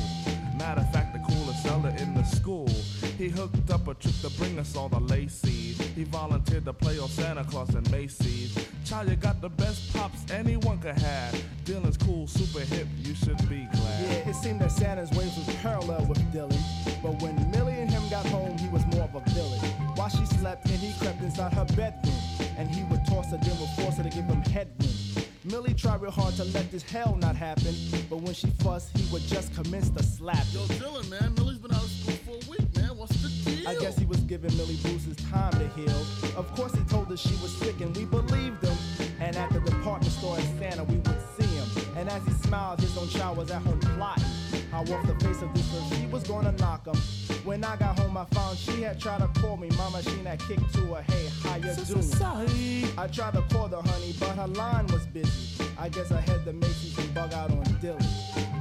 [0.58, 2.68] Matter of fact, the coolest seller in the school.
[3.16, 5.80] He hooked up a trip to bring us all the Lacey's.
[5.96, 8.54] He volunteered to play on Santa Claus and Macy's.
[8.84, 11.42] Child, you got the best pops anyone could have.
[11.64, 14.02] Dylan's cool, super hip, you should be glad.
[14.02, 16.60] Yeah, it seemed that Santa's ways was parallel with Dylan.
[17.02, 19.60] But when Millie and him got home, he was more of a villain.
[19.96, 22.14] While she slept and he crept inside her bedroom.
[22.58, 25.11] And he would toss her, then force her to give him headroom.
[25.44, 27.74] Millie tried real hard to let this hell not happen.
[28.08, 30.44] But when she fussed, he would just commence to slap.
[30.52, 32.96] Yo, Dylan, man, Millie's been out of school for a week, man.
[32.96, 33.68] What's the deal?
[33.68, 36.00] I guess he was giving Millie Bruce's time to heal.
[36.36, 38.76] Of course, he told us she was sick, and we believed him.
[39.20, 41.68] And at the department store in Santa, we would see him.
[41.96, 44.24] And as he smiled, his own child was at home plotting.
[44.72, 46.96] How off the face of this earth she was gonna knock him.
[47.44, 49.68] When I got home, I found she had tried to call me.
[49.76, 51.02] Mama, she had kicked to her.
[51.02, 52.00] Hey, how you doing?
[52.00, 52.86] Sorry.
[52.96, 55.62] I tried to call the honey, but her line was busy.
[55.78, 58.02] I guess I had the Macy's and bug out on Dylan.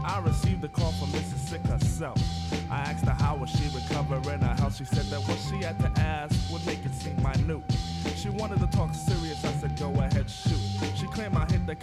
[0.03, 1.47] I received a call from Mrs.
[1.47, 2.20] Sick herself.
[2.70, 4.76] I asked her how was she recovering her health.
[4.76, 7.64] She said that what she had to ask would make it seem minute.
[8.18, 8.91] She wanted to talk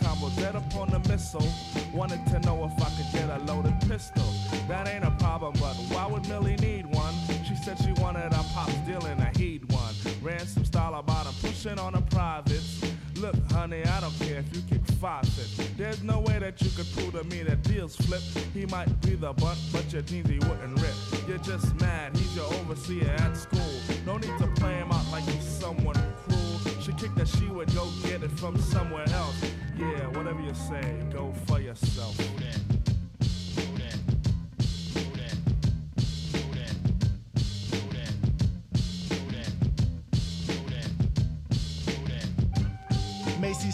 [0.01, 1.47] combo dead upon the missile.
[1.93, 4.25] Wanted to know if I could get a loaded pistol.
[4.69, 7.15] That ain't a problem, but why would Millie need one?
[7.47, 9.95] She said she wanted a pop dealing a heed one.
[10.23, 12.83] Ran some style about him, pushing on the privates.
[13.17, 15.49] Look, honey, I don't care if you kick faucet.
[15.77, 18.23] There's no way that you could prove to me that deals flip.
[18.55, 20.95] He might be the butt, but your jeans he wouldn't rip.
[21.27, 23.73] You're just mad, he's your overseer at school.
[24.07, 26.81] No need to play him out like he's someone cruel.
[26.81, 29.48] She kicked that she would go get it from somewhere else.
[29.79, 32.38] Yeah, whatever you say, go for yourself.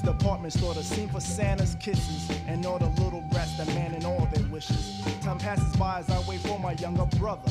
[0.05, 4.46] Department store, the scene for Santa's kisses, and all the little brats demanding all their
[4.48, 5.00] wishes.
[5.22, 7.50] Time passes by as I wait for my younger brother.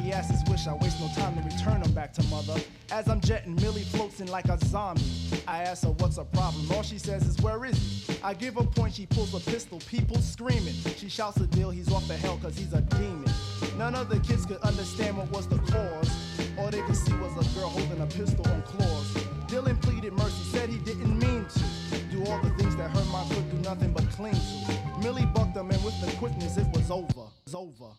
[0.00, 2.56] He asks his wish, I waste no time to return him back to mother.
[2.90, 5.02] As I'm jetting, Millie floats in like a zombie.
[5.46, 8.16] I ask her what's her problem, all she says is where is he?
[8.22, 10.74] I give her point, she pulls a pistol, people screaming.
[10.96, 13.30] She shouts the deal, he's off the hell cause he's a demon.
[13.76, 16.10] None of the kids could understand what was the cause.
[16.58, 19.14] All they could see was a girl holding a pistol on claws.
[19.50, 21.09] Dylan pleaded mercy, said he didn't
[24.20, 27.28] Millie bucked and with the quickness, it was over.
[27.46, 27.94] It's over.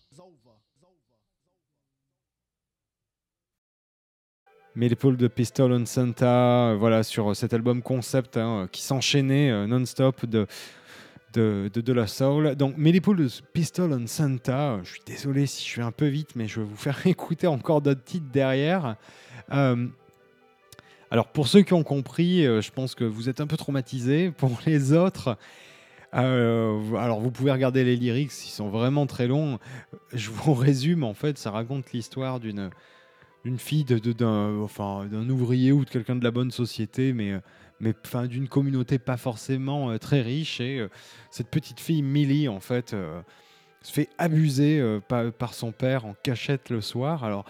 [4.74, 9.68] Mais de Pistol on Santa, euh, voilà, sur cet album concept hein, qui s'enchaînait euh,
[9.68, 10.48] non-stop de,
[11.34, 12.56] de, de, la soul.
[12.56, 16.08] Donc, l'épaule de Pistol on Santa, euh, je suis désolé si je suis un peu
[16.08, 18.96] vite, mais je vais vous faire écouter encore d'autres titres derrière.
[19.52, 19.88] Euh,
[21.10, 24.32] alors, pour ceux qui ont compris, euh, je pense que vous êtes un peu traumatisés.
[24.32, 25.38] Pour les autres,
[26.14, 29.60] euh, alors vous pouvez regarder les lyrics, ils sont vraiment très longs.
[30.14, 32.70] Je vous résume, en fait, ça raconte l'histoire d'une
[33.58, 37.32] fille, de, de- d'un enfin, d'un ouvrier ou de quelqu'un de la bonne société, mais,
[37.32, 37.40] euh,
[37.80, 37.94] mais
[38.28, 40.60] d'une communauté pas forcément euh, très riche.
[40.60, 40.86] Et
[41.32, 42.96] cette petite fille, Millie, en fait,
[43.82, 47.24] se fait abuser par, son père en cachette le soir.
[47.24, 47.46] Alors,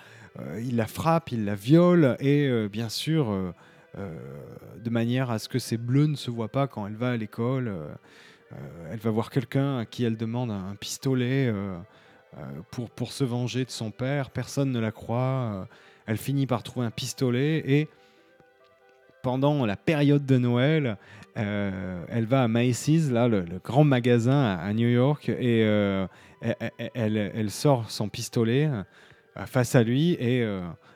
[0.60, 3.54] il la frappe, il la viole, et bien sûr,
[3.98, 7.18] de manière à ce que ses bleus ne se voient pas quand elle va à
[7.18, 7.74] l'école.
[8.54, 11.48] Euh, elle va voir quelqu'un à qui elle demande un, pistolet.
[11.48, 11.78] euh,
[12.38, 12.42] euh,
[12.72, 14.30] pour, pour se venger de son père.
[14.30, 15.68] Personne ne la croit.
[16.06, 17.90] elle finit par trouver un pistolet et
[19.22, 20.98] pendant la période de Noël,
[21.36, 26.08] elle va à Macy's, là, le, grand magasin à, New York, et euh,
[26.42, 28.68] elle, elle- elle- elle sort son pistolet
[29.46, 30.40] face à lui et,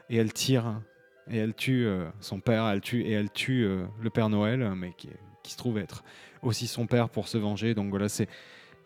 [0.10, 0.82] et elle tire.
[1.30, 1.88] Et elle tue
[2.20, 3.68] son père, elle tue, et elle tue
[4.02, 6.04] le Père Noël, mais qui se trouve être
[6.46, 7.74] aussi son père pour se venger.
[7.74, 8.28] Donc voilà, c'est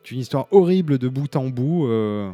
[0.09, 1.87] une histoire horrible de bout en bout.
[1.87, 2.31] euh,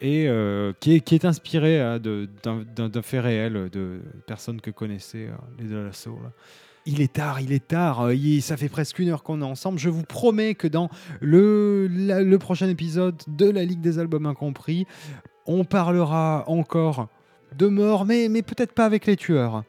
[0.00, 5.68] et euh, qui, est, inspirée hein, d'un fait réel de personnes que connaissaient euh, les
[5.68, 6.30] de la Soul.
[6.86, 8.08] Il est tard, il est tard,
[8.40, 9.78] ça fait presque une heure qu'on est ensemble.
[9.78, 10.88] Je vous promets que dans
[11.20, 14.86] le, prochain épisode de la Ligue des Albums Incompris,
[15.44, 17.08] on parlera encore
[17.56, 19.64] de mort, mais peut-être pas avec les tueurs.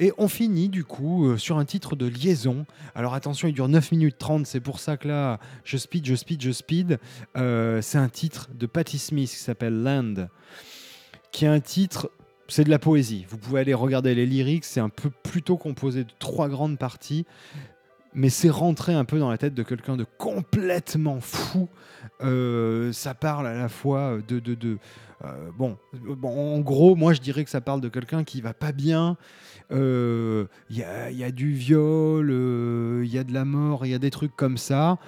[0.00, 2.66] Et on finit du coup euh, sur un titre de liaison.
[2.94, 6.14] Alors attention, il dure 9 minutes 30, c'est pour ça que là, je speed, je
[6.14, 6.98] speed, je speed.
[7.36, 10.28] Euh, c'est un titre de Patti Smith qui s'appelle Land,
[11.32, 12.12] qui est un titre,
[12.46, 13.26] c'est de la poésie.
[13.28, 17.26] Vous pouvez aller regarder les lyrics, c'est un peu plutôt composé de trois grandes parties,
[18.14, 21.68] mais c'est rentré un peu dans la tête de quelqu'un de complètement fou.
[22.22, 24.38] Euh, ça parle à la fois de...
[24.38, 24.78] de, de
[25.58, 28.70] bon, bon, en gros, moi je dirais que ça parle de quelqu'un qui va pas
[28.70, 29.16] bien.
[29.70, 33.44] Euh, Il y, a, il y a du viol, euh, il y a de la
[33.44, 34.98] mort, il y a des trucs comme ça.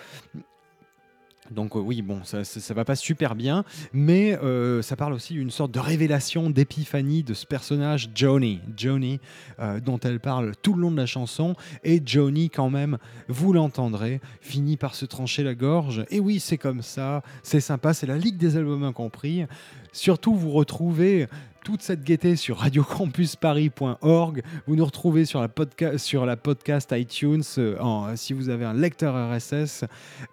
[1.50, 5.34] Donc euh, oui, bon, ça, ça, va pas super bien, mais euh, ça parle aussi
[5.34, 9.18] d'une sorte de révélation, d'épiphanie de ce personnage Johnny, Johnny,
[9.58, 12.98] euh, dont elle parle tout le long de la chanson, et Johnny quand même,
[13.28, 16.04] vous l'entendrez, finit par se trancher la gorge.
[16.11, 19.44] Et oui, c'est comme ça, c'est sympa, c'est la Ligue des albums incompris.
[19.92, 21.26] Surtout, vous retrouvez
[21.64, 24.42] toute cette gaieté sur radiocampusparis.org.
[24.66, 28.64] Vous nous retrouvez sur la, podca- sur la podcast iTunes euh, en- si vous avez
[28.64, 29.84] un lecteur RSS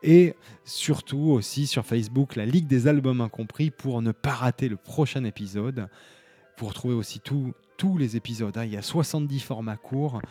[0.03, 4.77] et surtout aussi sur Facebook, la Ligue des albums incompris pour ne pas rater le
[4.77, 5.87] prochain épisode.
[6.59, 8.57] Vous retrouvez aussi tout- tous les épisodes.
[8.57, 8.63] hein.
[8.65, 10.21] Il y a 70 formats courts.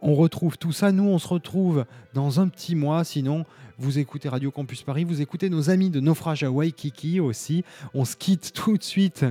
[0.00, 0.92] On retrouve tout ça.
[0.92, 1.84] Nous, on se retrouve
[2.14, 3.02] dans un petit mois.
[3.02, 3.44] Sinon,
[3.78, 5.02] vous écoutez Radio Campus Paris.
[5.02, 7.64] Vous écoutez nos amis de Naufrage à Waikiki aussi.
[7.94, 9.24] On se quitte tout de suite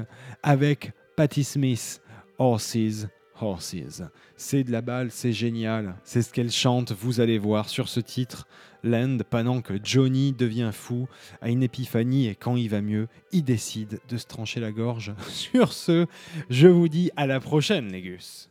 [0.43, 2.01] avec Patti Smith,
[2.37, 3.07] Horses,
[3.39, 4.01] Horses.
[4.35, 5.95] C'est de la balle, c'est génial.
[6.03, 8.45] C'est ce qu'elle chante, vous allez voir sur ce titre.
[8.83, 11.07] Land, pendant que Johnny devient fou,
[11.41, 15.13] a une épiphanie et quand il va mieux, il décide de se trancher la gorge.
[15.29, 16.05] Sur ce,
[16.49, 18.49] je vous dis à la prochaine, les gus.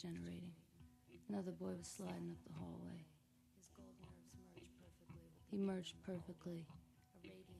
[0.00, 0.52] Generating.
[1.28, 3.04] Another boy was sliding up the hallway.
[5.50, 6.66] He merged perfectly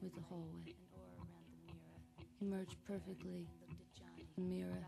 [0.02, 0.74] with the hallway.
[2.38, 3.46] He merged perfectly
[4.36, 4.86] the mirror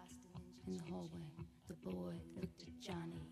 [0.67, 1.31] in the hallway.
[1.69, 3.32] The boy looked at Johnny.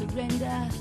[0.00, 0.79] surrender?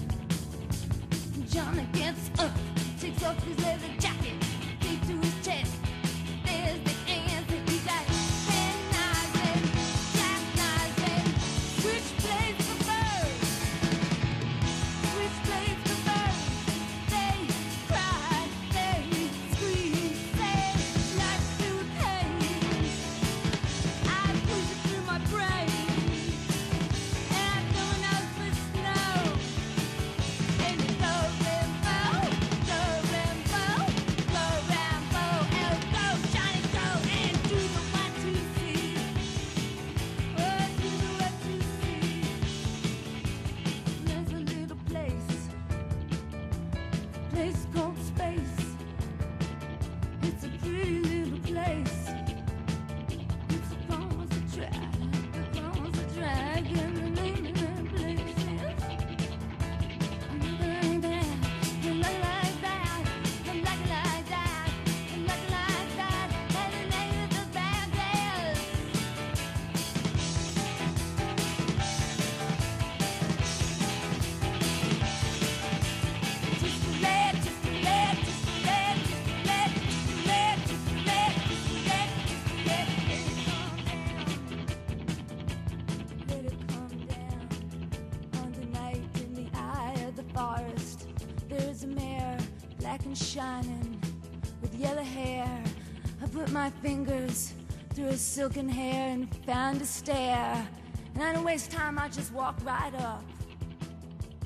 [98.39, 100.65] Silken hair and found a stair.
[101.13, 103.21] And I didn't waste time, I just walked right up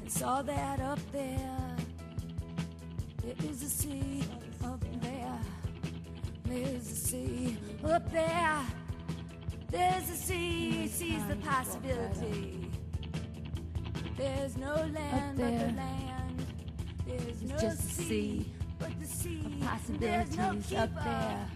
[0.02, 1.76] and saw that up there.
[3.24, 4.24] There is a sea
[4.64, 5.40] up there.
[6.46, 8.62] There's a sea up there.
[9.70, 12.72] There's a sea, sees the possibility.
[14.18, 16.46] There's no land but the land.
[17.06, 19.56] There's no sea, but the sea.
[19.62, 21.48] possibilities There's no up there.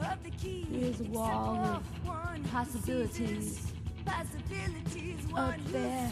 [0.00, 0.66] Of the key.
[0.70, 3.72] There's a wall of for one who possibilities
[4.04, 6.10] Possibilities, up there.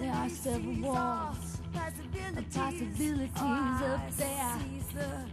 [0.00, 2.38] There are several walls possibilities.
[2.38, 4.58] of possibilities up there.
[4.94, 5.26] the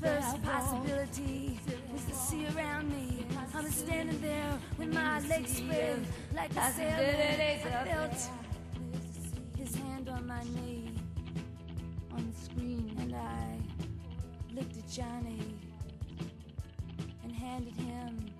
[0.00, 1.60] There first possibility
[1.94, 3.26] is the sea around me.
[3.54, 7.76] I'm standing there with my legs spread like a sailor.
[7.78, 8.30] I felt
[9.58, 10.90] his hand on my knee
[12.12, 13.58] on the screen, and I
[14.54, 15.38] looked at Johnny
[17.42, 18.30] handed him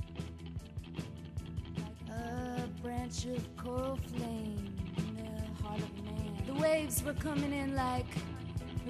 [2.10, 6.42] a branch of coral flame in the heart of man.
[6.46, 8.06] The waves were coming in like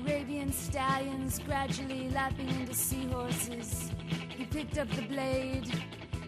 [0.00, 3.90] Arabian stallions, gradually lapping into seahorses.
[4.36, 5.72] He picked up the blade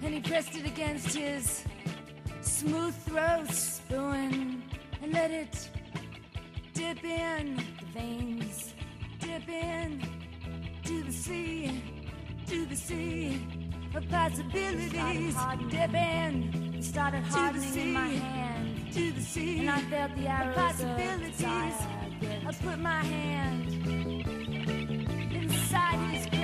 [0.03, 1.64] and he pressed it against his
[2.41, 4.62] smooth throat, spewing,
[5.03, 5.70] and let it
[6.72, 8.74] dip in the veins,
[9.20, 10.03] dip in
[10.85, 11.82] to the sea,
[12.47, 13.64] to the sea
[13.95, 15.36] her possibilities
[15.70, 20.57] dipping started hardening sea, in my hand to the sea and I felt the arrows
[20.57, 21.72] possibilities of desire.
[22.49, 23.68] I put my hand
[25.32, 26.43] inside his grave